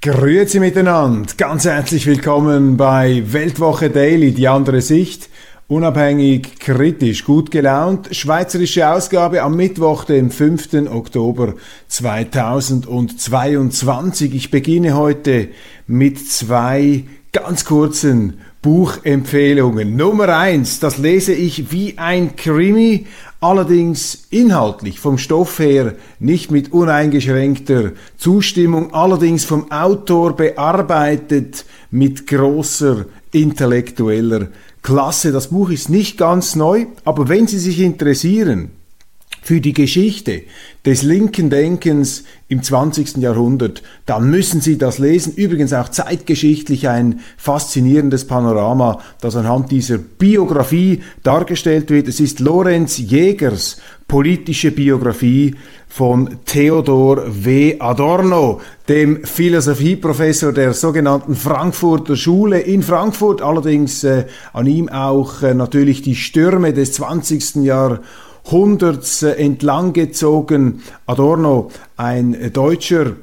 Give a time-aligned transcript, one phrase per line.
[0.00, 5.28] Grüezi miteinander, ganz herzlich willkommen bei Weltwoche Daily, die andere Sicht.
[5.66, 8.14] Unabhängig, kritisch, gut gelaunt.
[8.14, 10.88] Schweizerische Ausgabe am Mittwoch, dem 5.
[10.88, 11.54] Oktober
[11.88, 14.36] 2022.
[14.36, 15.48] Ich beginne heute
[15.88, 17.02] mit zwei
[17.32, 19.96] ganz kurzen Buchempfehlungen.
[19.96, 23.06] Nummer eins, das lese ich wie ein Krimi,
[23.40, 33.06] allerdings inhaltlich vom Stoff her nicht mit uneingeschränkter Zustimmung, allerdings vom Autor bearbeitet mit großer
[33.32, 34.48] intellektueller
[34.82, 35.32] Klasse.
[35.32, 38.70] Das Buch ist nicht ganz neu, aber wenn Sie sich interessieren
[39.48, 40.42] für die Geschichte
[40.84, 43.16] des linken Denkens im 20.
[43.16, 45.32] Jahrhundert, dann müssen Sie das lesen.
[45.36, 52.08] Übrigens auch zeitgeschichtlich ein faszinierendes Panorama, das anhand dieser Biografie dargestellt wird.
[52.08, 55.54] Es ist Lorenz Jägers politische Biografie
[55.88, 57.76] von Theodor W.
[57.78, 65.54] Adorno, dem Philosophieprofessor der sogenannten Frankfurter Schule in Frankfurt, allerdings äh, an ihm auch äh,
[65.54, 67.64] natürlich die Stürme des 20.
[67.64, 68.27] Jahrhunderts
[69.22, 70.82] äh, entlanggezogen.
[71.06, 73.16] Adorno, ein Deutscher,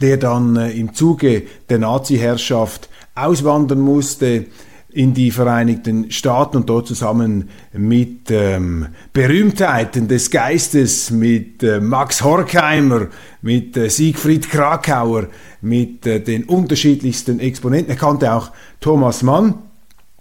[0.00, 4.46] der dann äh, im Zuge der Nazi-Herrschaft auswandern musste,
[4.92, 12.22] in die Vereinigten Staaten und dort zusammen mit ähm, Berühmtheiten des Geistes, mit äh, Max
[12.22, 13.08] Horkheimer,
[13.40, 15.28] mit äh, Siegfried Krakauer,
[15.62, 17.90] mit äh, den unterschiedlichsten Exponenten.
[17.90, 19.54] Er kannte auch Thomas Mann,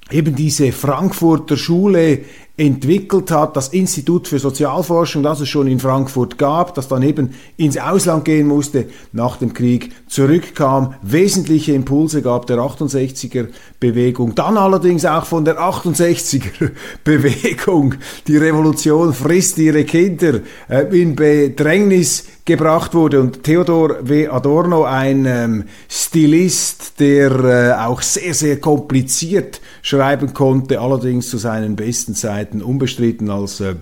[0.09, 2.19] eben diese Frankfurter Schule
[2.57, 7.33] entwickelt hat, das Institut für Sozialforschung, das es schon in Frankfurt gab, das dann eben
[7.57, 13.47] ins Ausland gehen musste, nach dem Krieg zurückkam, wesentliche Impulse gab der 68er
[13.79, 16.71] Bewegung, dann allerdings auch von der 68er
[17.03, 17.95] Bewegung.
[18.27, 23.21] Die Revolution frisst ihre Kinder äh, in Bedrängnis gebracht wurde.
[23.21, 24.27] Und Theodor W.
[24.27, 31.75] Adorno, ein ähm, Stilist, der äh, auch sehr, sehr kompliziert schreiben konnte, allerdings zu seinen
[31.75, 33.75] besten Zeiten unbestritten als äh,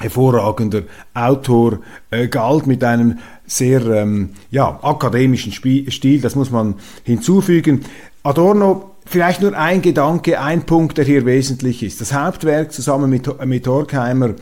[0.00, 0.82] hervorragender
[1.14, 1.78] Autor
[2.10, 7.84] äh, galt mit einem sehr ähm, ja, akademischen Spiel, Stil, das muss man hinzufügen.
[8.22, 12.00] Adorno Vielleicht nur ein Gedanke, ein Punkt, der hier wesentlich ist.
[12.00, 14.34] Das Hauptwerk zusammen mit, mit Horkheimer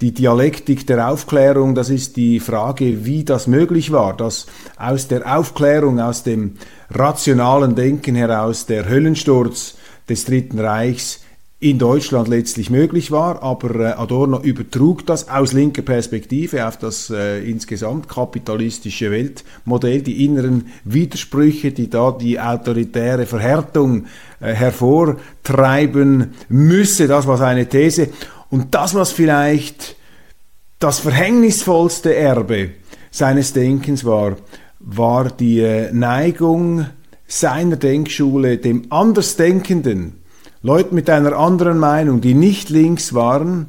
[0.00, 4.46] die Dialektik der Aufklärung, das ist die Frage, wie das möglich war, dass
[4.76, 6.56] aus der Aufklärung, aus dem
[6.90, 9.76] rationalen Denken heraus der Höllensturz
[10.08, 11.20] des Dritten Reichs
[11.58, 17.08] in Deutschland letztlich möglich war, aber äh, Adorno übertrug das aus linker Perspektive auf das
[17.08, 24.04] äh, insgesamt kapitalistische Weltmodell, die inneren Widersprüche, die da die autoritäre Verhärtung
[24.40, 28.10] äh, hervortreiben müsse, das war seine These.
[28.50, 29.96] Und das, was vielleicht
[30.78, 32.72] das verhängnisvollste Erbe
[33.10, 34.36] seines Denkens war,
[34.78, 36.86] war die äh, Neigung
[37.26, 40.20] seiner Denkschule, dem Andersdenkenden,
[40.66, 43.66] Leuten mit einer anderen Meinung, die nicht links waren,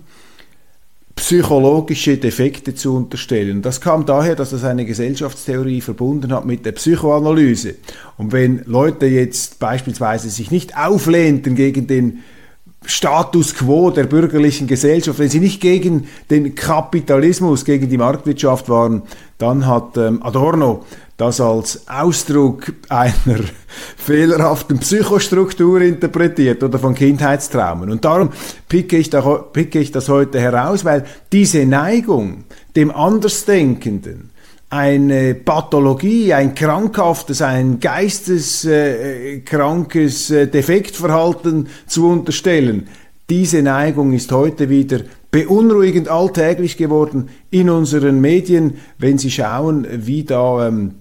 [1.16, 3.62] psychologische Defekte zu unterstellen.
[3.62, 7.76] Das kam daher, dass er seine Gesellschaftstheorie verbunden hat mit der Psychoanalyse.
[8.18, 12.24] Und wenn Leute jetzt beispielsweise sich nicht auflehnten gegen den
[12.86, 19.02] Status quo der bürgerlichen Gesellschaft, wenn sie nicht gegen den Kapitalismus, gegen die Marktwirtschaft waren,
[19.38, 20.86] dann hat ähm, Adorno
[21.18, 23.40] das als Ausdruck einer
[23.98, 27.90] fehlerhaften Psychostruktur interpretiert oder von Kindheitstraumen.
[27.90, 28.30] Und darum
[28.70, 32.46] picke ich, da, picke ich das heute heraus, weil diese Neigung
[32.76, 34.30] dem Andersdenkenden,
[34.70, 42.90] eine Pathologie, ein krankhaftes, ein geisteskrankes äh, Defektverhalten zu unterstellen.
[43.30, 50.24] Diese Neigung ist heute wieder beunruhigend alltäglich geworden in unseren Medien, wenn Sie schauen, wie
[50.24, 50.94] da ähm,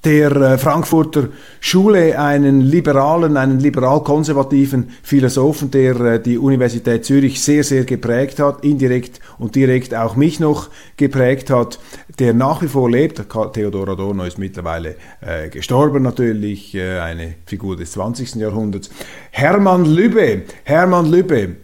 [0.05, 1.29] der äh, Frankfurter
[1.61, 8.65] Schule einen liberalen, einen liberal-konservativen Philosophen, der äh, die Universität Zürich sehr, sehr geprägt hat,
[8.65, 11.79] indirekt und direkt auch mich noch geprägt hat,
[12.19, 13.23] der nach wie vor lebt.
[13.53, 18.35] Theodor Adorno ist mittlerweile äh, gestorben natürlich, äh, eine Figur des 20.
[18.37, 18.91] Jahrhunderts.
[19.31, 21.57] Hermann Lübbe, Hermann Lübbe,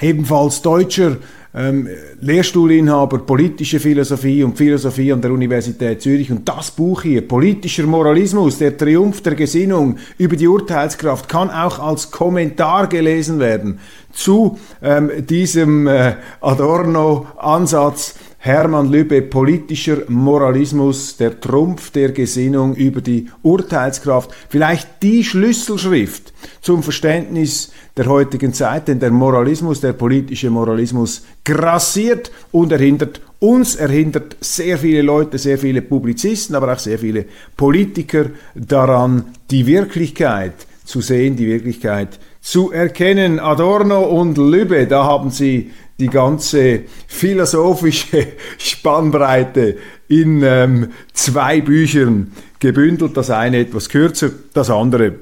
[0.00, 1.16] ebenfalls Deutscher,
[1.52, 1.88] ähm,
[2.20, 6.30] Lehrstuhlinhaber politische Philosophie und Philosophie an der Universität Zürich.
[6.30, 11.78] Und das Buch hier, Politischer Moralismus, der Triumph der Gesinnung über die Urteilskraft, kann auch
[11.78, 13.80] als Kommentar gelesen werden
[14.12, 18.14] zu ähm, diesem äh, Adorno-Ansatz.
[18.42, 26.32] Hermann Lübbe, politischer Moralismus, der Trumpf der Gesinnung über die Urteilskraft, vielleicht die Schlüsselschrift
[26.62, 33.76] zum Verständnis der heutigen Zeit, denn der Moralismus, der politische Moralismus grassiert und erhindert uns,
[33.76, 37.26] erhindert sehr viele Leute, sehr viele Publizisten, aber auch sehr viele
[37.58, 40.54] Politiker daran, die Wirklichkeit
[40.86, 43.38] zu sehen, die Wirklichkeit zu erkennen.
[43.38, 48.26] Adorno und Lübbe, da haben sie die ganze philosophische
[48.58, 49.76] Spannbreite
[50.08, 53.16] in ähm, zwei Büchern gebündelt.
[53.16, 55.14] Das eine etwas kürzer, das andere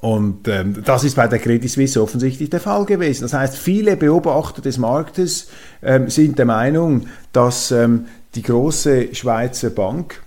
[0.03, 3.23] und ähm, das ist bei der Credit Suisse offensichtlich der Fall gewesen.
[3.23, 5.47] Das heißt, viele Beobachter des Marktes
[5.81, 10.21] ähm, sind der Meinung, dass ähm, die große Schweizer Bank,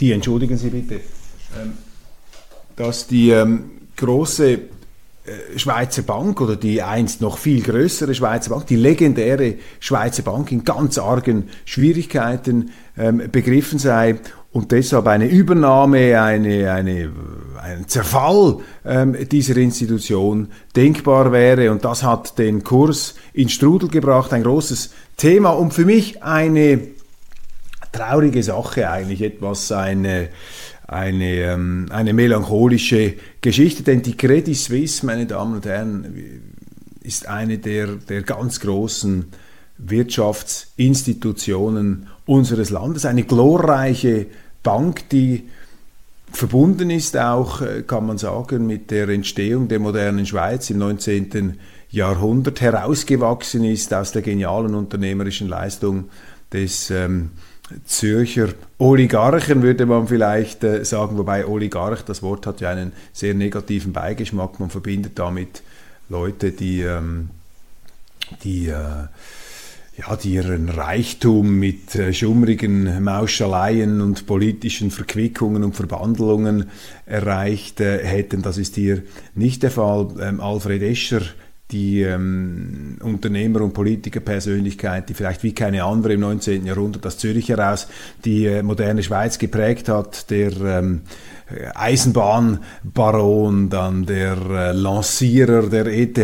[0.00, 1.74] die, entschuldigen Sie bitte, ähm,
[2.76, 4.60] dass die ähm, große äh,
[5.56, 10.64] Schweizer Bank oder die einst noch viel größere Schweizer Bank, die legendäre Schweizer Bank in
[10.64, 14.16] ganz argen Schwierigkeiten ähm, begriffen sei
[14.50, 17.10] und deshalb eine Übernahme, eine, eine,
[17.62, 21.70] ein Zerfall ähm, dieser Institution denkbar wäre.
[21.70, 26.80] Und das hat den Kurs in Strudel gebracht, ein großes Thema und für mich eine
[27.92, 30.28] traurige Sache eigentlich, etwas eine,
[30.92, 36.04] eine, ähm, eine melancholische Geschichte, denn die Credit Suisse, meine Damen und Herren,
[37.02, 39.26] ist eine der, der ganz großen
[39.78, 44.26] Wirtschaftsinstitutionen unseres Landes, eine glorreiche
[44.62, 45.48] Bank, die
[46.30, 51.58] verbunden ist auch, äh, kann man sagen, mit der Entstehung der modernen Schweiz im 19.
[51.90, 56.04] Jahrhundert, herausgewachsen ist aus der genialen unternehmerischen Leistung
[56.52, 57.30] des ähm,
[57.84, 58.48] Zürcher
[58.78, 63.92] Oligarchen, würde man vielleicht äh, sagen, wobei Oligarch, das Wort hat ja einen sehr negativen
[63.92, 65.62] Beigeschmack, man verbindet damit
[66.08, 67.30] Leute, die, ähm,
[68.44, 69.06] die äh,
[69.96, 76.70] ja, die ihren Reichtum mit äh, schummrigen Mauschaleien und politischen Verquickungen und Verbandlungen
[77.04, 78.40] erreicht hätten.
[78.40, 79.02] Das ist hier
[79.34, 80.08] nicht der Fall.
[80.20, 81.20] Ähm, Alfred Escher,
[81.72, 86.66] die ähm, Unternehmer- und Politikerpersönlichkeit, die vielleicht wie keine andere im 19.
[86.66, 87.88] Jahrhundert aus Zürich heraus
[88.24, 91.00] die äh, moderne Schweiz geprägt hat, der ähm,
[91.74, 96.18] Eisenbahnbaron, dann der äh, Lancierer der ETH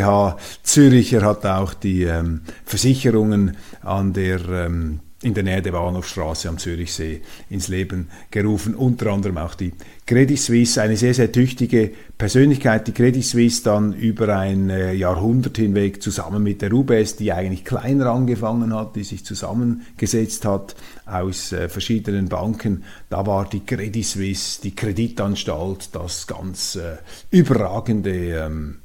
[0.62, 6.48] Zürich, er hat auch die ähm, Versicherungen an der ähm, in der Nähe der Bahnhofstraße
[6.48, 8.76] am Zürichsee ins Leben gerufen.
[8.76, 9.72] Unter anderem auch die
[10.06, 12.86] Credit Suisse, eine sehr, sehr tüchtige Persönlichkeit.
[12.86, 17.64] Die Credit Suisse dann über ein äh, Jahrhundert hinweg zusammen mit der UBS, die eigentlich
[17.64, 22.84] kleiner angefangen hat, die sich zusammengesetzt hat aus äh, verschiedenen Banken.
[23.10, 26.98] Da war die Credit Suisse, die Kreditanstalt, das ganz äh,
[27.32, 28.76] überragende ähm,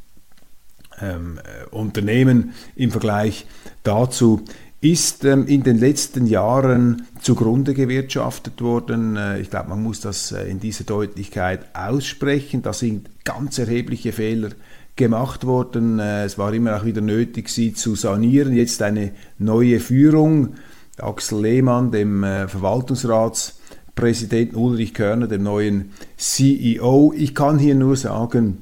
[1.01, 1.39] ähm,
[1.71, 3.45] Unternehmen im Vergleich
[3.83, 4.43] dazu
[4.83, 9.15] ist ähm, in den letzten Jahren zugrunde gewirtschaftet worden.
[9.15, 12.61] Äh, ich glaube, man muss das äh, in dieser Deutlichkeit aussprechen.
[12.61, 14.49] Da sind ganz erhebliche Fehler
[14.97, 15.99] gemacht worden.
[15.99, 18.53] Äh, es war immer auch wieder nötig, sie zu sanieren.
[18.53, 20.55] Jetzt eine neue Führung.
[20.99, 27.13] Axel Lehmann, dem äh, Verwaltungsratspräsidenten Ulrich Körner, dem neuen CEO.
[27.15, 28.57] Ich kann hier nur sagen,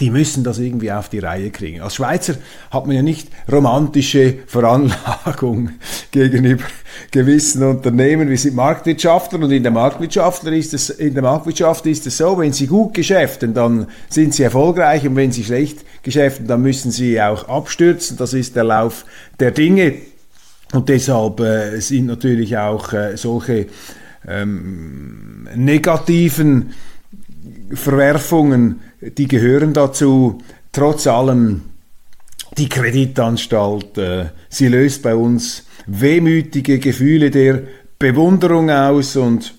[0.00, 1.80] die müssen das irgendwie auf die Reihe kriegen.
[1.80, 2.34] Als Schweizer
[2.70, 5.70] hat man ja nicht romantische Veranlagung
[6.10, 6.64] gegenüber
[7.10, 8.28] gewissen Unternehmen.
[8.28, 12.38] Wir sind Marktwirtschaftler und in der Marktwirtschaft ist es, in der Marktwirtschaft ist es so,
[12.38, 16.90] wenn sie gut geschäften, dann sind sie erfolgreich und wenn sie schlecht geschäften, dann müssen
[16.90, 18.16] sie auch abstürzen.
[18.16, 19.04] Das ist der Lauf
[19.38, 19.94] der Dinge.
[20.72, 23.66] Und deshalb äh, sind natürlich auch äh, solche
[24.26, 26.74] ähm, negativen
[27.72, 28.80] Verwerfungen
[29.16, 30.42] die gehören dazu.
[30.72, 31.62] Trotz allem,
[32.58, 37.62] die Kreditanstalt, äh, sie löst bei uns wehmütige Gefühle der
[37.98, 39.54] Bewunderung aus und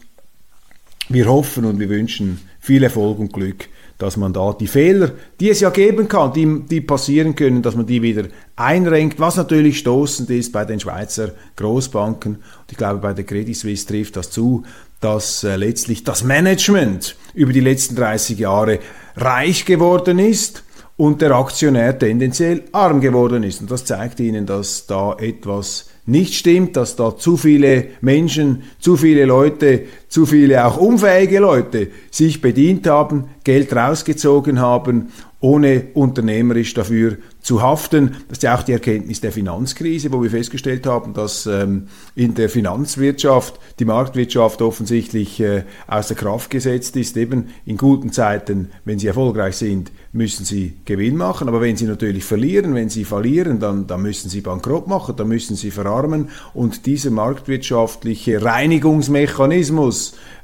[1.10, 5.50] wir hoffen und wir wünschen viel Erfolg und Glück, dass man da die Fehler, die
[5.50, 8.26] es ja geben kann, die, die passieren können, dass man die wieder
[8.56, 12.36] einrenkt, was natürlich stoßend ist bei den Schweizer Großbanken.
[12.36, 14.64] Und ich glaube, bei der Credit Suisse trifft das zu,
[15.00, 18.80] dass äh, letztlich das Management über die letzten 30 Jahre
[19.16, 20.64] reich geworden ist
[20.98, 23.62] und der Aktionär tendenziell arm geworden ist.
[23.62, 28.96] Und das zeigt Ihnen, dass da etwas nicht stimmt, dass da zu viele Menschen, zu
[28.96, 35.10] viele Leute, zu viele auch unfähige Leute sich bedient haben, Geld rausgezogen haben
[35.46, 38.16] ohne unternehmerisch dafür zu haften.
[38.30, 42.34] Das ist ja auch die Erkenntnis der Finanzkrise, wo wir festgestellt haben, dass ähm, in
[42.34, 47.16] der Finanzwirtschaft die Marktwirtschaft offensichtlich äh, außer Kraft gesetzt ist.
[47.16, 51.48] Eben in guten Zeiten, wenn sie erfolgreich sind, müssen sie Gewinn machen.
[51.48, 55.28] Aber wenn sie natürlich verlieren, wenn sie verlieren, dann, dann müssen sie bankrott machen, dann
[55.28, 56.30] müssen sie verarmen.
[56.56, 59.95] Und dieser marktwirtschaftliche Reinigungsmechanismus,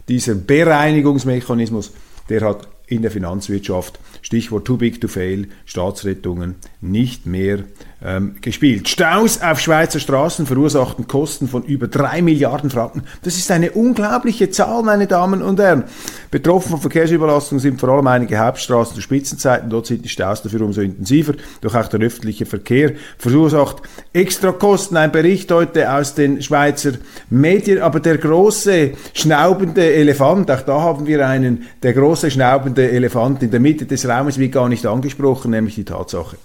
[0.07, 1.91] dieser Bereinigungsmechanismus,
[2.29, 7.59] der hat in der Finanzwirtschaft, Stichwort too big to fail, Staatsrettungen, nicht mehr
[8.03, 8.89] ähm, gespielt.
[8.89, 13.03] Staus auf Schweizer Straßen verursachten Kosten von über drei Milliarden Franken.
[13.23, 15.83] Das ist eine unglaubliche Zahl, meine Damen und Herren.
[16.31, 19.69] Betroffen von Verkehrsüberlastung sind vor allem einige Hauptstraßen zu Spitzenzeiten.
[19.69, 21.33] Dort sind die Staus dafür umso intensiver.
[21.61, 24.97] Doch auch der öffentliche Verkehr verursacht extra Kosten.
[24.97, 26.93] Ein Bericht heute aus den Schweizer
[27.29, 27.81] Medien.
[27.81, 33.51] Aber der große schnaubende Elefant, auch da haben wir einen, der große schnaubende Elefant in
[33.51, 36.37] der Mitte des Raumes wird gar nicht angesprochen, nämlich die Tatsache,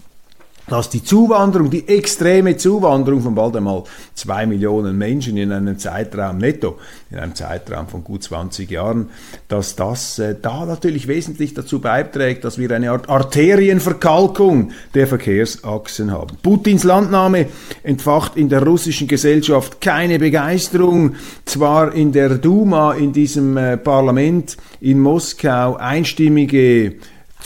[0.69, 6.39] dass die Zuwanderung, die extreme Zuwanderung von bald einmal zwei Millionen Menschen in einem Zeitraum
[6.39, 6.79] netto,
[7.11, 9.11] in einem Zeitraum von gut 20 Jahren,
[9.49, 16.11] dass das äh, da natürlich wesentlich dazu beiträgt, dass wir eine Art Arterienverkalkung der Verkehrsachsen
[16.11, 16.37] haben.
[16.43, 17.47] Putins Landnahme
[17.85, 24.57] entfacht in der russischen Gesellschaft keine Begeisterung, zwar in der Duma, in diesem äh, Parlament
[24.81, 26.97] in Moskau einstimmige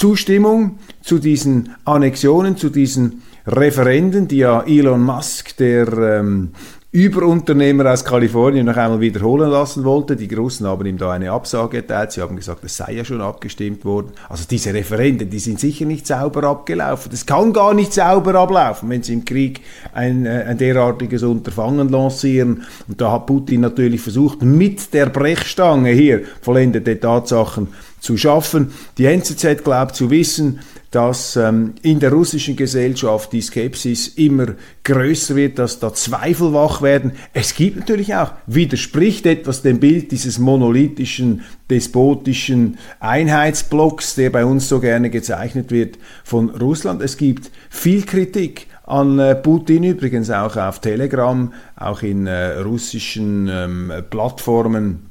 [0.01, 6.53] Zustimmung zu diesen Annexionen, zu diesen Referenden, die ja Elon Musk, der ähm,
[6.91, 10.17] Überunternehmer aus Kalifornien, noch einmal wiederholen lassen wollte.
[10.17, 12.13] Die Russen haben ihm da eine Absage erteilt.
[12.13, 14.13] Sie haben gesagt, es sei ja schon abgestimmt worden.
[14.31, 17.11] Also diese Referenden, die sind sicher nicht sauber abgelaufen.
[17.11, 19.61] Das kann gar nicht sauber ablaufen, wenn sie im Krieg
[19.93, 22.65] ein, äh, ein derartiges Unterfangen lancieren.
[22.89, 27.69] Und da hat Putin natürlich versucht, mit der Brechstange hier vollendete Tatsachen
[28.01, 28.73] zu schaffen.
[28.99, 35.37] Die NZZ glaubt zu wissen, dass ähm, in der russischen Gesellschaft die Skepsis immer größer
[35.37, 37.13] wird, dass da Zweifel wach werden.
[37.33, 44.69] Es gibt natürlich auch, widerspricht etwas dem Bild dieses monolithischen, despotischen Einheitsblocks, der bei uns
[44.69, 47.03] so gerne gezeichnet wird von Russland.
[47.03, 53.49] Es gibt viel Kritik an äh, Putin übrigens auch auf Telegram, auch in äh, russischen
[53.49, 55.10] ähm, Plattformen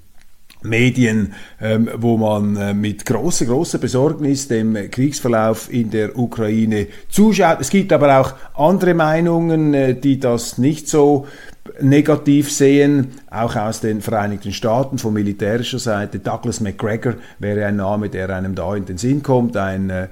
[0.62, 7.58] Medien, ähm, wo man äh, mit großer, großer Besorgnis dem Kriegsverlauf in der Ukraine zuschaut.
[7.62, 11.28] Es gibt aber auch andere Meinungen, äh, die das nicht so
[11.82, 16.20] negativ sehen, auch aus den Vereinigten Staaten von militärischer Seite.
[16.20, 20.08] Douglas McGregor wäre ein Name, der einem da in den Sinn kommt, ein äh,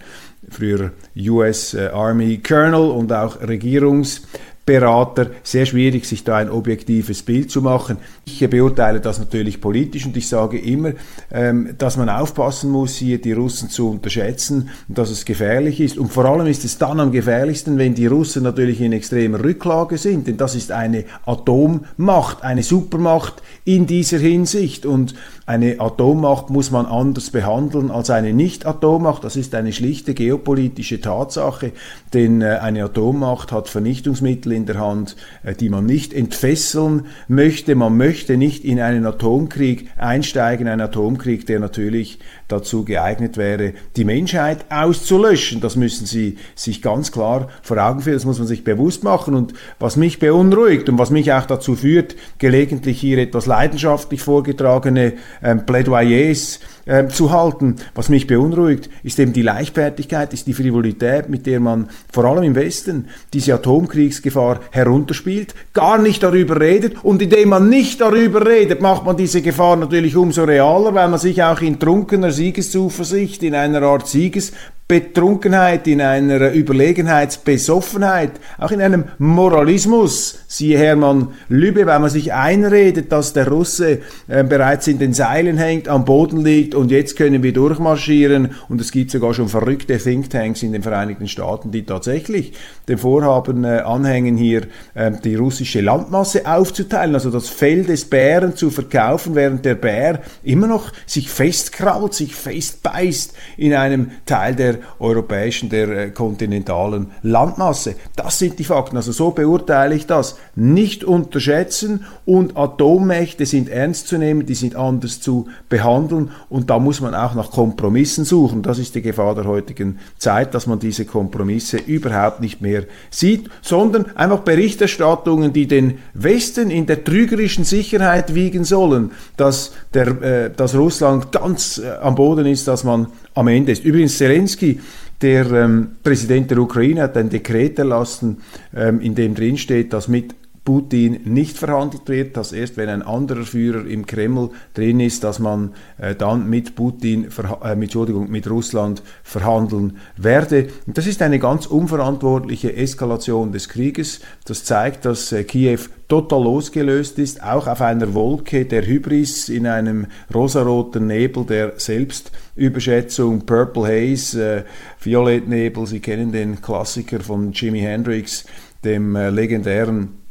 [0.50, 4.22] früher US äh, Army Colonel und auch Regierungs
[4.68, 5.32] Berater.
[5.44, 7.98] Sehr schwierig, sich da ein objektives Bild zu machen.
[8.26, 10.92] Ich beurteile das natürlich politisch und ich sage immer,
[11.32, 15.98] ähm, dass man aufpassen muss, hier die Russen zu unterschätzen und dass es gefährlich ist.
[15.98, 19.98] Und vor allem ist es dann am gefährlichsten, wenn die Russen natürlich in extremer Rücklage
[19.98, 25.16] sind, denn das ist eine Atommacht, eine Supermacht in dieser Hinsicht und
[25.48, 29.24] eine Atommacht muss man anders behandeln als eine Nicht-Atommacht.
[29.24, 31.72] Das ist eine schlichte geopolitische Tatsache,
[32.13, 37.75] denn äh, eine Atommacht hat Vernichtungsmittel in der Hand, äh, die man nicht entfesseln möchte.
[37.75, 44.06] Man möchte nicht in einen Atomkrieg einsteigen, einen Atomkrieg, der natürlich dazu geeignet wäre, die
[44.06, 45.62] Menschheit auszulöschen.
[45.62, 49.36] Das müssen Sie sich ganz klar vor Augen führen, das muss man sich bewusst machen.
[49.36, 55.13] Und was mich beunruhigt und was mich auch dazu führt, gelegentlich hier etwas leidenschaftlich vorgetragene
[55.44, 57.75] ähm, Plädoyers äh, zu halten.
[57.96, 62.44] Was mich beunruhigt, ist eben die Leichtfertigkeit, ist die Frivolität, mit der man vor allem
[62.44, 68.82] im Westen diese Atomkriegsgefahr herunterspielt, gar nicht darüber redet und indem man nicht darüber redet,
[68.82, 73.56] macht man diese Gefahr natürlich umso realer, weil man sich auch in trunkener Siegeszuversicht, in
[73.56, 74.53] einer Art Sieges
[74.88, 83.12] Betrunkenheit, in einer Überlegenheitsbesoffenheit, auch in einem Moralismus, siehe Hermann Lübbe, weil man sich einredet,
[83.12, 87.44] dass der Russe äh, bereits in den Seilen hängt, am Boden liegt und jetzt können
[87.44, 88.51] wir durchmarschieren.
[88.70, 92.53] Und es gibt sogar schon verrückte Thinktanks in den Vereinigten Staaten, die tatsächlich
[92.88, 98.56] dem Vorhaben äh, anhängen, hier äh, die russische Landmasse aufzuteilen, also das Fell des Bären
[98.56, 104.77] zu verkaufen, während der Bär immer noch sich festkraut, sich festbeißt in einem Teil der
[105.00, 107.96] europäischen, der äh, kontinentalen Landmasse.
[108.16, 108.98] Das sind die Fakten.
[108.98, 110.38] Also so beurteile ich das.
[110.56, 116.80] Nicht unterschätzen und Atommächte sind ernst zu nehmen, die sind anders zu behandeln und da
[116.80, 118.62] muss man auch nach Kompromissen suchen.
[118.62, 123.50] Das ist die Gefahr der heutigen Zeit, dass man diese Kompromisse überhaupt nicht mehr sieht,
[123.62, 130.52] sondern einfach Berichterstattungen, die den Westen in der trügerischen Sicherheit wiegen sollen, dass, der, äh,
[130.56, 133.86] dass Russland ganz äh, am Boden ist, dass man am Ende ist.
[133.86, 134.79] Übrigens, Zelensky,
[135.22, 138.38] der ähm, Präsident der Ukraine, hat ein Dekret erlassen,
[138.75, 140.34] ähm, in dem drin steht, dass mit
[140.68, 145.40] Putin nicht verhandelt wird, dass erst wenn ein anderer Führer im Kreml drin ist, dass
[145.40, 147.30] man äh, dann mit Putin,
[147.64, 150.68] äh, mit, Entschuldigung, mit Russland verhandeln werde.
[150.86, 154.20] Und das ist eine ganz unverantwortliche Eskalation des Krieges.
[154.44, 159.68] Das zeigt, dass äh, Kiew total losgelöst ist, auch auf einer Wolke der Hybris in
[159.68, 164.63] einem rosaroten Nebel der Selbstüberschätzung, Purple Haze, äh,
[165.00, 165.88] Violettnebel.
[165.88, 168.44] Sie kennen den Klassiker von Jimi Hendrix,
[168.84, 170.27] dem äh, legendären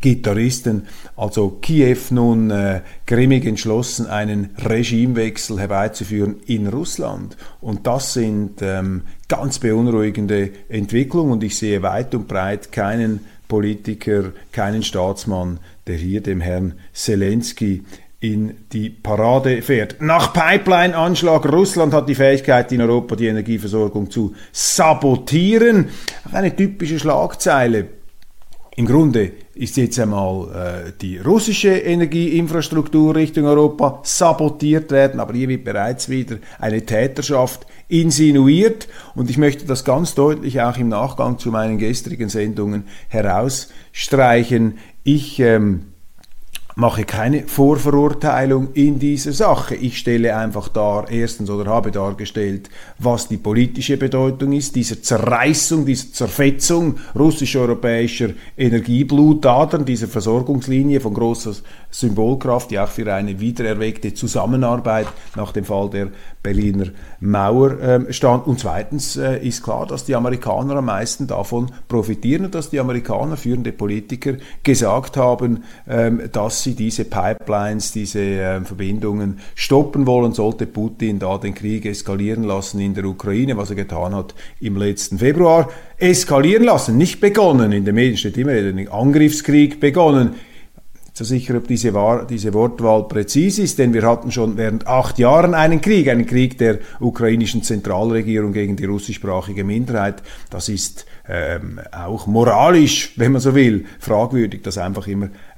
[0.00, 7.36] Gitarristen, also Kiew nun äh, grimmig entschlossen, einen Regimewechsel herbeizuführen in Russland.
[7.60, 14.32] Und das sind ähm, ganz beunruhigende Entwicklungen und ich sehe weit und breit keinen Politiker,
[14.52, 17.84] keinen Staatsmann, der hier dem Herrn Zelensky
[18.20, 20.00] in die Parade fährt.
[20.00, 25.90] Nach Pipeline-Anschlag, Russland hat die Fähigkeit, in Europa die Energieversorgung zu sabotieren.
[26.32, 27.88] Eine typische Schlagzeile.
[28.74, 35.48] Im Grunde ist jetzt einmal äh, die russische Energieinfrastruktur Richtung Europa sabotiert werden, aber hier
[35.48, 41.38] wird bereits wieder eine Täterschaft insinuiert und ich möchte das ganz deutlich auch im Nachgang
[41.38, 44.76] zu meinen gestrigen Sendungen herausstreichen.
[45.04, 45.92] Ich ähm,
[46.78, 49.74] mache keine Vorverurteilung in dieser Sache.
[49.74, 55.86] Ich stelle einfach dar, erstens oder habe dargestellt, was die politische Bedeutung ist, dieser Zerreißung,
[55.86, 61.54] dieser Zerfetzung russisch-europäischer Energieblutadern, dieser Versorgungslinie von großer
[61.90, 66.08] Symbolkraft, die auch für eine wiedererweckte Zusammenarbeit nach dem Fall der
[66.42, 66.88] Berliner
[67.20, 68.46] Mauer äh, stand.
[68.46, 72.80] Und zweitens äh, ist klar, dass die Amerikaner am meisten davon profitieren und dass die
[72.80, 80.32] Amerikaner, führende Politiker, gesagt haben, ähm, dass sie diese Pipelines, diese äh, Verbindungen stoppen wollen,
[80.32, 84.76] sollte Putin da den Krieg eskalieren lassen in der Ukraine, was er getan hat im
[84.76, 85.70] letzten Februar.
[85.98, 87.72] Eskalieren lassen, nicht begonnen.
[87.72, 90.34] In den Medien steht immer, ein Angriffskrieg begonnen
[91.16, 95.18] so sicher, ob diese, Wahr, diese Wortwahl präzise ist, denn wir hatten schon während acht
[95.18, 100.22] Jahren einen Krieg, einen Krieg der ukrainischen Zentralregierung gegen die russischsprachige Minderheit.
[100.50, 105.30] Das ist ähm, auch moralisch, wenn man so will, fragwürdig, das einfach immer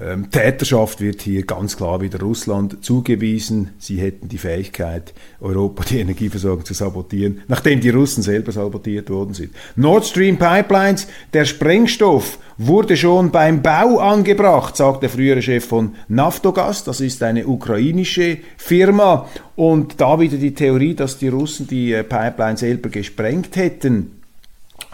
[0.00, 3.70] ähm, Täterschaft wird hier ganz klar wieder Russland zugewiesen.
[3.78, 9.34] Sie hätten die Fähigkeit, Europa die Energieversorgung zu sabotieren, nachdem die Russen selber sabotiert worden
[9.34, 9.50] sind.
[9.76, 15.94] Nord Stream Pipelines, der Sprengstoff wurde schon beim Bau angebracht, sagt der frühere Chef von
[16.08, 16.84] Naftogaz.
[16.84, 19.28] Das ist eine ukrainische Firma.
[19.56, 24.22] Und da wieder die Theorie, dass die Russen die äh, Pipeline selber gesprengt hätten.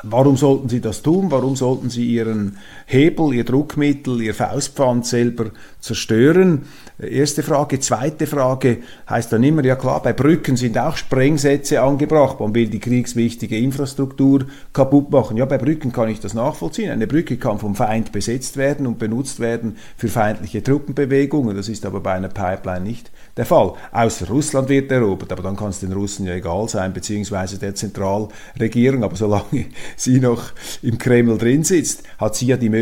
[0.03, 1.31] Warum sollten sie das tun?
[1.31, 2.59] Warum sollten sie ihren
[2.91, 6.63] Hebel, ihr Druckmittel, ihr Faustpfand selber zerstören?
[6.99, 7.79] Erste Frage.
[7.81, 12.41] Zweite Frage heißt dann immer, ja klar, bei Brücken sind auch Sprengsätze angebracht.
[12.41, 15.37] Man will die kriegswichtige Infrastruktur kaputt machen.
[15.37, 16.91] Ja, bei Brücken kann ich das nachvollziehen.
[16.91, 21.55] Eine Brücke kann vom Feind besetzt werden und benutzt werden für feindliche Truppenbewegungen.
[21.55, 23.75] Das ist aber bei einer Pipeline nicht der Fall.
[23.93, 27.75] Außer Russland wird erobert, aber dann kann es den Russen ja egal sein, beziehungsweise der
[27.75, 29.05] Zentralregierung.
[29.05, 32.78] Aber solange sie noch im Kreml drin sitzt, hat sie ja die Möglichkeit,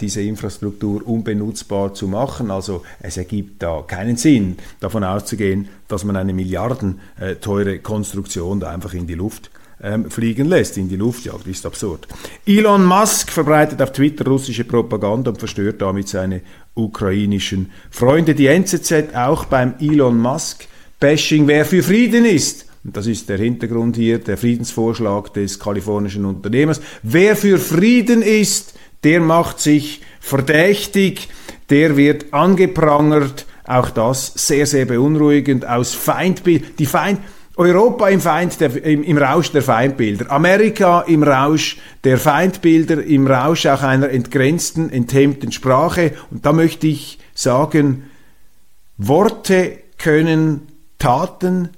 [0.00, 2.50] diese Infrastruktur unbenutzbar zu machen.
[2.50, 8.94] Also es ergibt da keinen Sinn, davon auszugehen, dass man eine milliardenteure Konstruktion da einfach
[8.94, 9.50] in die Luft
[9.82, 12.06] ähm, fliegen lässt, in die Luft jagt, ist absurd.
[12.46, 16.42] Elon Musk verbreitet auf Twitter russische Propaganda und verstört damit seine
[16.74, 18.34] ukrainischen Freunde.
[18.34, 20.66] Die NZZ auch beim Elon Musk
[21.00, 22.66] Bashing, wer für Frieden ist.
[22.84, 26.80] Und das ist der Hintergrund hier, der Friedensvorschlag des kalifornischen Unternehmers.
[27.02, 28.74] Wer für Frieden ist,
[29.04, 31.28] der macht sich verdächtig,
[31.70, 33.46] der wird angeprangert.
[33.64, 36.78] Auch das sehr, sehr beunruhigend aus Feindbild.
[36.78, 37.20] Die Feind,
[37.56, 43.26] Europa im, Feind der, im, im, Rausch der Feindbilder, Amerika im Rausch der Feindbilder, im
[43.26, 46.12] Rausch auch einer entgrenzten, enthemmten Sprache.
[46.30, 48.04] Und da möchte ich sagen,
[48.96, 51.70] Worte können Taten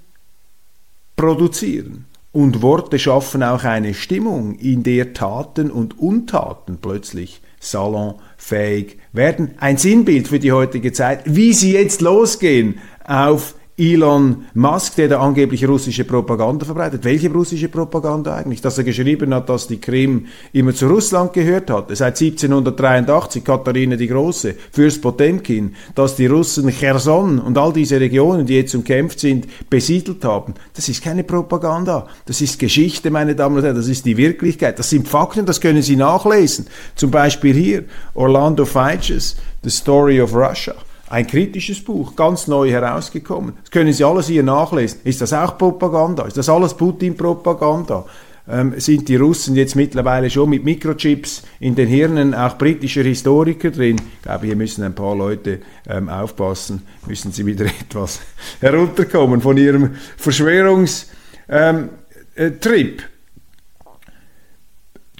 [1.17, 2.07] produzieren.
[2.35, 9.53] Und Worte schaffen auch eine Stimmung, in der Taten und Untaten plötzlich salonfähig werden.
[9.59, 15.21] Ein Sinnbild für die heutige Zeit, wie sie jetzt losgehen auf Elon Musk, der da
[15.21, 17.03] angeblich russische Propaganda verbreitet.
[17.03, 18.61] Welche russische Propaganda eigentlich?
[18.61, 21.97] Dass er geschrieben hat, dass die Krim immer zu Russland gehört hatte.
[21.97, 28.47] Seit 1783, Katharina die Große, Fürst Potemkin, dass die Russen Cherson und all diese Regionen,
[28.47, 30.55] die jetzt umkämpft sind, besiedelt haben.
[30.75, 32.07] Das ist keine Propaganda.
[32.27, 33.75] Das ist Geschichte, meine Damen und Herren.
[33.75, 34.79] Das ist die Wirklichkeit.
[34.79, 36.69] Das sind Fakten, das können Sie nachlesen.
[36.95, 37.85] Zum Beispiel hier,
[38.15, 39.35] Orlando Feiches,
[39.65, 40.77] The Story of Russia.
[41.15, 43.53] Ein kritisches Buch, ganz neu herausgekommen.
[43.61, 44.99] Das können Sie alles hier nachlesen.
[45.05, 46.25] Ist das auch Propaganda?
[46.25, 48.05] Ist das alles Putin-Propaganda?
[48.49, 53.71] Ähm, sind die Russen jetzt mittlerweile schon mit Mikrochips in den Hirnen auch britischer Historiker
[53.71, 53.95] drin?
[54.17, 58.19] Ich glaube, hier müssen ein paar Leute ähm, aufpassen, müssen sie wieder etwas
[58.59, 61.07] herunterkommen von ihrem Verschwörungstrip.
[61.49, 61.91] Ähm,
[62.35, 62.51] äh,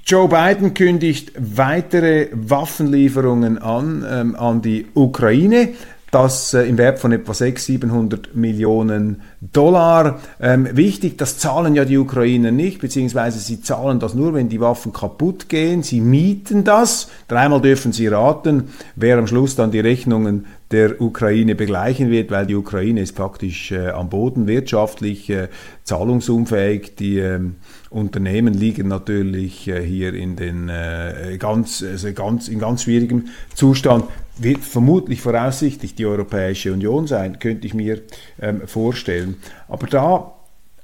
[0.07, 5.71] Joe Biden kündigt weitere Waffenlieferungen an ähm, an die Ukraine.
[6.11, 10.21] Das äh, im Wert von etwa 600, 700 Millionen Dollar.
[10.39, 14.61] Ähm, wichtig, das zahlen ja die Ukrainer nicht, beziehungsweise sie zahlen das nur, wenn die
[14.61, 15.83] Waffen kaputt gehen.
[15.83, 17.09] Sie mieten das.
[17.27, 18.65] Dreimal dürfen sie raten,
[18.97, 23.73] wer am Schluss dann die Rechnungen der Ukraine begleichen wird, weil die Ukraine ist praktisch
[23.73, 25.49] äh, am Boden wirtschaftlich äh,
[25.83, 26.95] zahlungsunfähig.
[26.97, 27.57] Die ähm,
[27.95, 34.05] Unternehmen liegen natürlich äh, hier in den äh, ganz, also ganz, in ganz schwierigem Zustand.
[34.37, 38.03] Wird vermutlich voraussichtlich die Europäische Union sein, könnte ich mir
[38.41, 39.37] ähm, vorstellen.
[39.69, 40.34] Aber da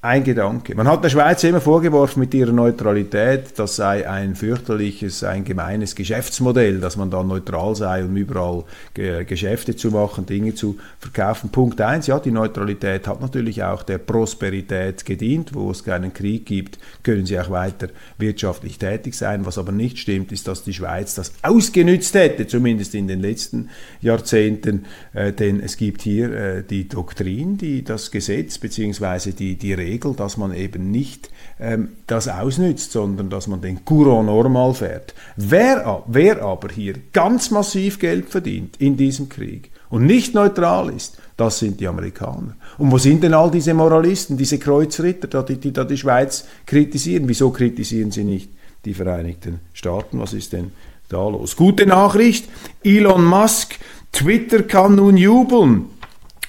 [0.03, 0.75] ein Gedanke.
[0.75, 5.95] Man hat der Schweiz immer vorgeworfen mit ihrer Neutralität, das sei ein fürchterliches, ein gemeines
[5.95, 11.51] Geschäftsmodell, dass man da neutral sei, um überall Ge Geschäfte zu machen, Dinge zu verkaufen.
[11.51, 15.55] Punkt eins: ja, die Neutralität hat natürlich auch der Prosperität gedient.
[15.55, 19.45] Wo es keinen Krieg gibt, können sie auch weiter wirtschaftlich tätig sein.
[19.45, 23.69] Was aber nicht stimmt, ist, dass die Schweiz das ausgenützt hätte, zumindest in den letzten
[24.01, 29.33] Jahrzehnten, äh, denn es gibt hier äh, die Doktrin, die das Gesetz bzw.
[29.33, 34.27] die, die Regel, dass man eben nicht ähm, das ausnützt, sondern dass man den Courant
[34.27, 35.15] normal fährt.
[35.37, 41.19] Wer, wer aber hier ganz massiv Geld verdient in diesem Krieg und nicht neutral ist,
[41.37, 42.55] das sind die Amerikaner.
[42.79, 47.29] Und wo sind denn all diese Moralisten, diese Kreuzritter, die, die da die Schweiz kritisieren?
[47.29, 48.51] Wieso kritisieren sie nicht
[48.85, 50.21] die Vereinigten Staaten?
[50.21, 50.73] Was ist denn
[51.09, 51.57] da los?
[51.57, 52.49] Gute Nachricht,
[52.85, 53.77] Elon Musk,
[54.13, 55.87] Twitter kann nun jubeln.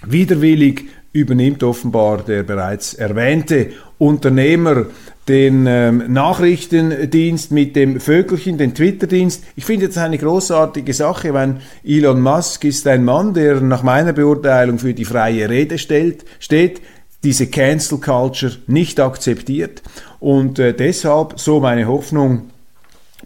[0.05, 4.85] Widerwillig übernimmt offenbar der bereits erwähnte Unternehmer
[5.27, 9.43] den ähm, Nachrichtendienst mit dem Vögelchen, den Twitter-Dienst.
[9.55, 14.13] Ich finde das eine großartige Sache, weil Elon Musk ist ein Mann, der nach meiner
[14.13, 16.81] Beurteilung für die freie Rede stellt, steht,
[17.23, 19.83] diese Cancel Culture nicht akzeptiert
[20.19, 22.49] und äh, deshalb so meine Hoffnung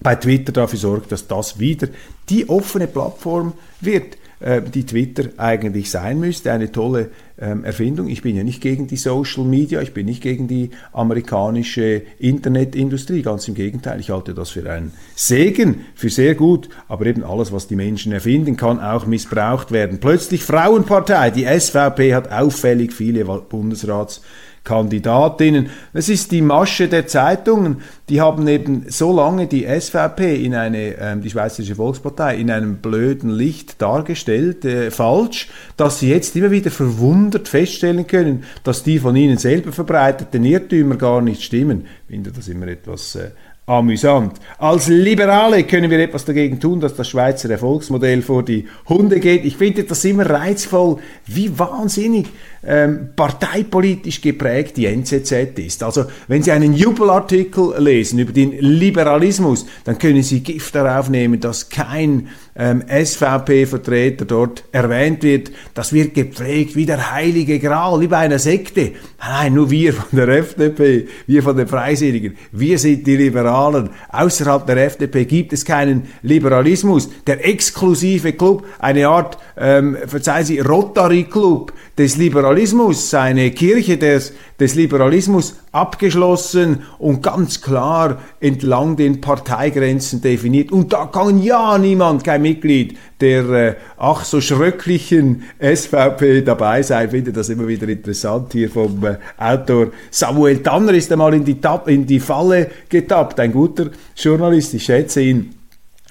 [0.02, 1.88] bei Twitter dafür sorgt, dass das wieder
[2.30, 6.52] die offene Plattform wird äh, die Twitter eigentlich sein müsste.
[6.52, 8.08] Eine tolle ähm, Erfindung.
[8.10, 13.24] Ich bin ja nicht gegen die Social Media, ich bin nicht gegen die amerikanische Internetindustrie,
[13.24, 17.52] ganz im Gegenteil, ich halte das für einen Segen, für sehr gut, aber eben alles,
[17.52, 20.00] was die Menschen erfinden, kann auch missbraucht werden.
[20.00, 24.22] Plötzlich Frauenpartei, die SVP hat auffällig viele Bundesrats
[24.66, 25.70] Kandidatinnen.
[25.94, 27.78] Es ist die Masche der Zeitungen.
[28.10, 32.78] Die haben eben so lange die SVP in eine, ähm, die Schweizerische Volkspartei, in einem
[32.78, 35.48] blöden Licht dargestellt, äh, falsch,
[35.78, 40.98] dass sie jetzt immer wieder verwundert feststellen können, dass die von ihnen selber verbreiteten Irrtümer
[40.98, 41.86] gar nicht stimmen.
[42.08, 43.30] Ich finde das immer etwas äh,
[43.68, 44.40] amüsant.
[44.60, 49.44] Als Liberale können wir etwas dagegen tun, dass das Schweizer Erfolgsmodell vor die Hunde geht.
[49.44, 52.28] Ich finde das immer reizvoll, wie wahnsinnig
[52.68, 55.84] ähm, parteipolitisch geprägt die NZZ ist.
[55.84, 61.40] Also wenn Sie einen Jubelartikel lesen über den Liberalismus, dann können Sie Gift darauf nehmen,
[61.40, 65.52] dass kein ähm, SVP-Vertreter dort erwähnt wird.
[65.74, 68.94] Das wird gepflegt wie der heilige Gral, wie bei einer Sekte.
[69.20, 73.90] Nein, nur wir von der FDP, wir von den Freisinnigen, wir sind die Liberalen.
[74.10, 77.10] Außerhalb der FDP gibt es keinen Liberalismus.
[77.28, 84.34] Der exklusive Club, eine Art, ähm, verzeihen Sie, Rotary Club des Liberalismus, eine Kirche des,
[84.60, 90.72] des Liberalismus abgeschlossen und ganz klar entlang den Parteigrenzen definiert.
[90.72, 97.06] Und da kann ja niemand, kein Mitglied der äh, ach so schröcklichen SVP dabei sein.
[97.06, 101.46] Ich finde das immer wieder interessant hier vom äh, Autor Samuel Tanner ist einmal in
[101.46, 103.40] die, in die Falle getappt.
[103.40, 105.56] Ein guter Journalist, ich schätze ihn.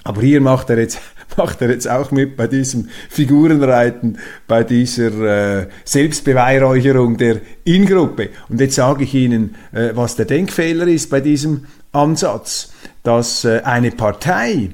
[0.03, 0.99] Aber hier macht er jetzt
[1.37, 8.29] macht er jetzt auch mit bei diesem Figurenreiten, bei dieser äh, Selbstbeweihräucherung der In-Gruppe.
[8.49, 12.71] Und jetzt sage ich Ihnen, äh, was der Denkfehler ist bei diesem Ansatz,
[13.03, 14.69] dass äh, eine Partei,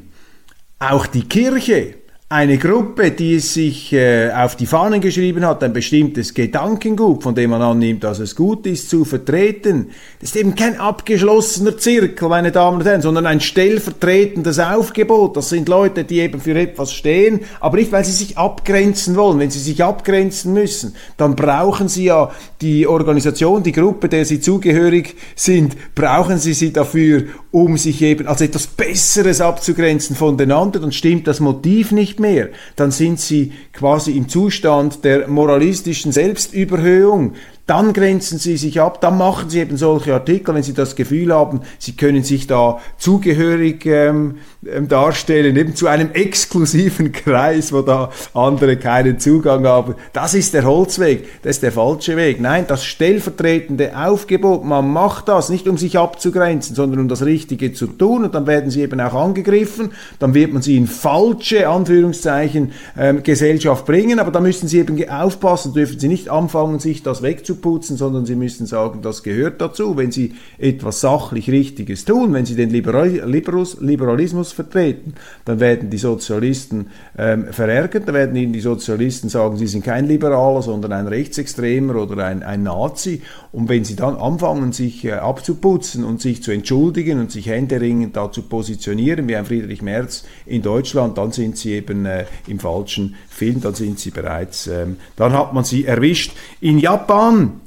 [0.80, 1.96] auch die Kirche,
[2.32, 7.36] eine Gruppe, die es sich äh, auf die Fahnen geschrieben hat, ein bestimmtes Gedankengut, von
[7.36, 9.90] dem man annimmt, dass es gut ist, zu vertreten.
[10.22, 15.36] Das ist eben kein abgeschlossener Zirkel, meine Damen und Herren, sondern ein stellvertretendes Aufgebot.
[15.36, 19.38] Das sind Leute, die eben für etwas stehen, aber nicht, weil sie sich abgrenzen wollen.
[19.38, 24.40] Wenn sie sich abgrenzen müssen, dann brauchen sie ja die Organisation, die Gruppe, der sie
[24.40, 30.54] zugehörig sind, brauchen sie sie dafür, um sich eben als etwas Besseres abzugrenzen von den
[30.54, 30.84] anderen.
[30.84, 32.50] Dann stimmt das Motiv nicht mehr.
[32.76, 37.34] Dann sind sie quasi im Zustand der moralistischen Selbstüberhöhung
[37.72, 41.34] dann grenzen sie sich ab, dann machen sie eben solche Artikel, wenn sie das Gefühl
[41.34, 47.82] haben, sie können sich da zugehörig ähm, ähm, darstellen, eben zu einem exklusiven Kreis, wo
[47.82, 49.96] da andere keinen Zugang haben.
[50.12, 52.42] Das ist der Holzweg, das ist der falsche Weg.
[52.42, 57.72] Nein, das stellvertretende Aufgebot, man macht das nicht, um sich abzugrenzen, sondern um das Richtige
[57.72, 61.70] zu tun und dann werden sie eben auch angegriffen, dann wird man sie in falsche,
[61.70, 67.02] Anführungszeichen, ähm, Gesellschaft bringen, aber da müssen sie eben aufpassen, dürfen sie nicht anfangen, sich
[67.02, 69.96] das wegzupacken putzen, sondern sie müssen sagen, das gehört dazu.
[69.96, 75.14] Wenn sie etwas sachlich Richtiges tun, wenn sie den Liberalismus vertreten,
[75.46, 80.08] dann werden die Sozialisten ähm, verärgert, dann werden ihnen die Sozialisten sagen, sie sind kein
[80.08, 83.22] Liberaler, sondern ein Rechtsextremer oder ein, ein Nazi.
[83.52, 88.16] Und wenn sie dann anfangen, sich äh, abzuputzen und sich zu entschuldigen und sich händeringend
[88.16, 92.60] da zu positionieren, wie ein Friedrich Merz in Deutschland, dann sind sie eben äh, im
[92.60, 96.34] falschen Film, dann sind sie bereits, ähm, dann hat man sie erwischt.
[96.60, 97.62] In Japan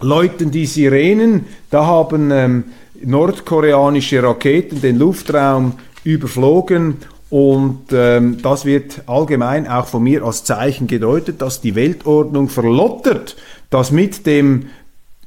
[0.00, 1.46] läuten die Sirenen.
[1.70, 2.64] Da haben ähm,
[3.02, 10.86] nordkoreanische Raketen den Luftraum überflogen und ähm, das wird allgemein auch von mir als Zeichen
[10.86, 13.36] gedeutet, dass die Weltordnung verlottert,
[13.70, 14.66] dass mit dem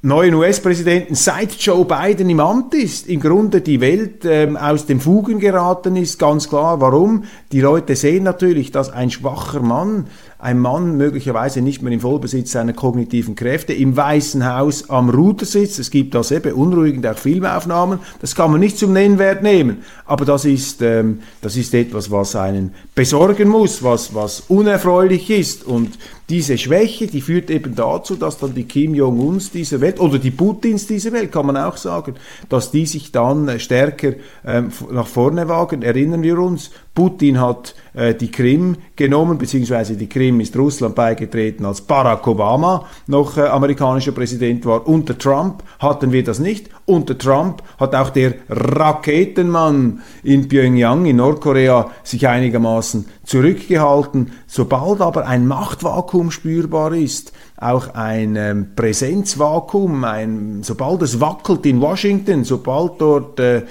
[0.06, 5.00] neuen US-Präsidenten seit Joe Biden im Amt ist, im Grunde die Welt ähm, aus dem
[5.00, 6.82] Fugen geraten ist, ganz klar.
[6.82, 7.24] Warum?
[7.54, 10.08] Die Leute sehen natürlich, dass ein schwacher Mann
[10.44, 15.46] ein Mann möglicherweise nicht mehr im Vollbesitz seiner kognitiven Kräfte im Weißen Haus am Ruder
[15.46, 15.80] sitzt.
[15.80, 18.00] Es gibt da sehr beunruhigend auch Filmaufnahmen.
[18.20, 19.84] Das kann man nicht zum Nennwert nehmen.
[20.06, 25.64] Aber das ist, ähm, das ist etwas, was einen besorgen muss, was, was unerfreulich ist.
[25.64, 30.20] Und diese Schwäche, die führt eben dazu, dass dann die Kim Jong-uns dieser Welt oder
[30.20, 32.16] die Putins dieser Welt, kann man auch sagen,
[32.50, 34.14] dass die sich dann stärker
[34.46, 35.84] ähm, nach vorne wagen.
[35.84, 41.66] Erinnern wir uns, Putin hat äh, die Krim genommen, beziehungsweise die Krim ist Russland beigetreten,
[41.66, 44.88] als Barack Obama noch äh, amerikanischer Präsident war.
[44.88, 46.70] Unter Trump hatten wir das nicht.
[46.86, 54.34] Unter Trump hat auch der Raketenmann in Pyongyang in Nordkorea sich einigermaßen zurückgehalten.
[54.46, 61.82] Sobald aber ein Machtvakuum spürbar ist, auch ein ähm, Präsenzvakuum, ein, sobald es wackelt in
[61.82, 63.64] Washington, sobald dort äh,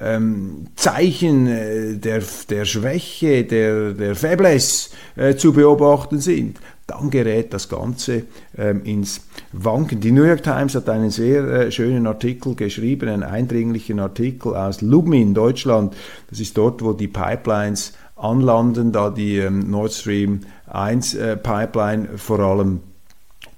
[0.00, 7.52] ähm, Zeichen äh, der, der Schwäche, der, der Faiblesse äh, zu beobachten sind, dann gerät
[7.52, 8.24] das Ganze
[8.56, 9.20] ähm, ins
[9.52, 10.00] Wanken.
[10.00, 14.80] Die New York Times hat einen sehr äh, schönen Artikel geschrieben, einen eindringlichen Artikel aus
[14.80, 15.94] Lubmin, Deutschland.
[16.30, 22.08] Das ist dort, wo die Pipelines anlanden, da die ähm, Nord Stream 1 äh, Pipeline
[22.16, 22.80] vor allem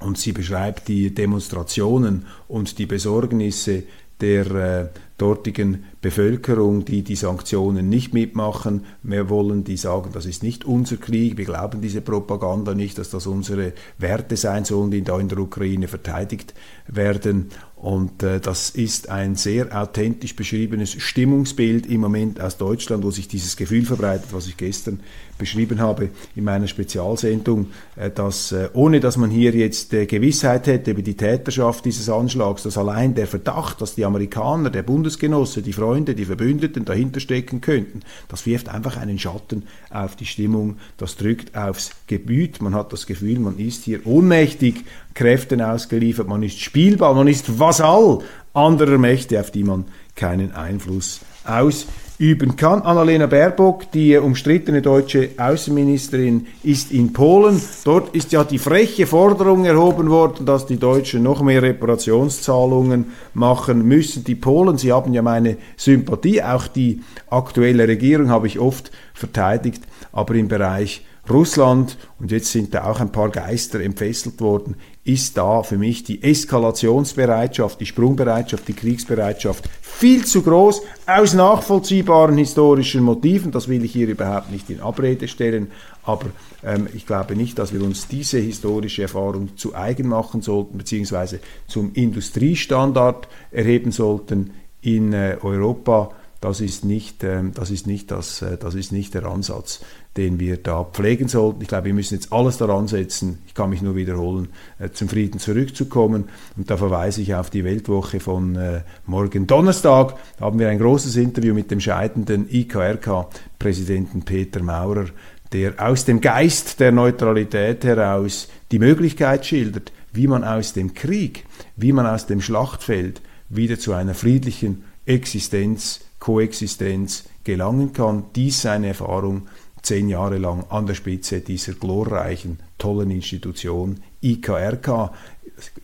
[0.01, 3.83] und sie beschreibt die Demonstrationen und die Besorgnisse
[4.21, 4.89] der äh,
[5.21, 10.97] dortigen Bevölkerung, die die Sanktionen nicht mitmachen mehr wollen, die sagen, das ist nicht unser
[10.97, 15.29] Krieg, wir glauben diese Propaganda nicht, dass das unsere Werte sein sollen, die da in
[15.29, 16.55] der Ukraine verteidigt
[16.87, 17.51] werden.
[17.81, 23.27] Und äh, das ist ein sehr authentisch beschriebenes Stimmungsbild im Moment aus Deutschland, wo sich
[23.27, 25.01] dieses Gefühl verbreitet, was ich gestern
[25.39, 30.67] beschrieben habe in meiner Spezialsendung, äh, dass äh, ohne dass man hier jetzt äh, Gewissheit
[30.67, 35.63] hätte über die Täterschaft dieses Anschlags, dass allein der Verdacht, dass die Amerikaner, der Bundesgenosse,
[35.63, 40.77] die Freunde, die Verbündeten dahinter stecken könnten, das wirft einfach einen Schatten auf die Stimmung,
[40.99, 42.61] das drückt aufs Gebüt.
[42.61, 44.85] Man hat das Gefühl, man ist hier ohnmächtig
[45.15, 48.21] Kräften ausgeliefert, man ist Spielball, man ist Vasall
[48.55, 49.85] anderer Mächte, auf die man
[50.17, 52.83] keinen Einfluss ausüben kann.
[52.83, 57.61] Annalena Baerbock, die umstrittene deutsche Außenministerin, ist in Polen.
[57.85, 63.87] Dort ist ja die freche Forderung erhoben worden, dass die Deutschen noch mehr Reparationszahlungen machen
[63.87, 64.25] müssen.
[64.25, 69.83] Die Polen, sie haben ja meine Sympathie, auch die aktuelle Regierung habe ich oft verteidigt,
[70.13, 75.37] aber im Bereich Russland, und jetzt sind da auch ein paar Geister entfesselt worden, ist
[75.37, 83.03] da für mich die Eskalationsbereitschaft, die Sprungbereitschaft, die Kriegsbereitschaft viel zu groß, aus nachvollziehbaren historischen
[83.03, 83.51] Motiven.
[83.51, 85.71] Das will ich hier überhaupt nicht in Abrede stellen,
[86.05, 86.27] aber
[86.65, 91.41] ähm, ich glaube nicht, dass wir uns diese historische Erfahrung zu eigen machen sollten, beziehungsweise
[91.67, 94.53] zum Industriestandard erheben sollten
[94.83, 99.27] in äh, Europa das ist nicht, ähm, das, ist nicht das, das ist nicht der
[99.27, 99.81] Ansatz,
[100.17, 101.61] den wir da pflegen sollten.
[101.61, 104.49] Ich glaube, wir müssen jetzt alles daran setzen, ich kann mich nur wiederholen,
[104.79, 106.31] äh, zum Frieden zurückzukommen.
[106.57, 110.15] Und da verweise ich auf die Weltwoche von äh, morgen Donnerstag.
[110.39, 115.07] Da haben wir ein großes Interview mit dem scheidenden IKRK-Präsidenten Peter Maurer,
[115.53, 121.45] der aus dem Geist der Neutralität heraus die Möglichkeit schildert, wie man aus dem Krieg,
[121.77, 128.27] wie man aus dem Schlachtfeld wieder zu einer friedlichen Existenz Koexistenz gelangen kann.
[128.37, 129.49] Dies seine Erfahrung
[129.83, 135.13] zehn Jahre lang an der Spitze dieser glorreichen, tollen Institution IKRK,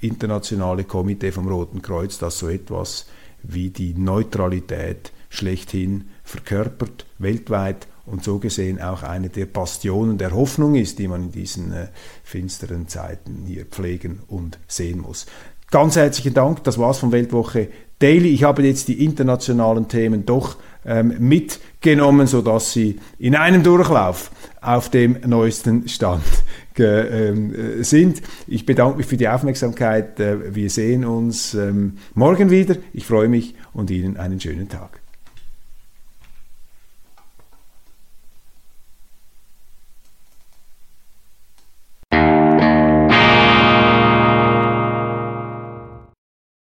[0.00, 3.06] Internationale Komitee vom Roten Kreuz, das so etwas
[3.42, 10.76] wie die Neutralität schlechthin verkörpert, weltweit und so gesehen auch eine der Bastionen der Hoffnung
[10.76, 11.88] ist, die man in diesen äh,
[12.22, 15.26] finsteren Zeiten hier pflegen und sehen muss.
[15.70, 18.28] Ganz herzlichen Dank, das war's von Weltwoche Daily.
[18.30, 24.30] Ich habe jetzt die internationalen Themen doch ähm, mitgenommen, sodass sie in einem Durchlauf
[24.60, 26.22] auf dem neuesten Stand
[26.78, 28.22] ähm, äh, sind.
[28.46, 30.20] Ich bedanke mich für die Aufmerksamkeit.
[30.20, 32.76] Äh, wir sehen uns ähm, morgen wieder.
[32.92, 35.05] Ich freue mich und Ihnen einen schönen Tag.